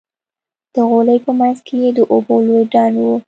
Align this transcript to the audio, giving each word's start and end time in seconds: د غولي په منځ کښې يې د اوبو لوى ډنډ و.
د 0.73 0.75
غولي 0.89 1.17
په 1.25 1.31
منځ 1.39 1.57
کښې 1.67 1.77
يې 1.83 1.89
د 1.97 1.99
اوبو 2.13 2.35
لوى 2.45 2.63
ډنډ 2.71 2.95
و. 3.01 3.05